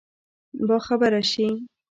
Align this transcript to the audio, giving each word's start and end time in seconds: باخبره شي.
باخبره 0.67 1.21
شي. 1.31 1.47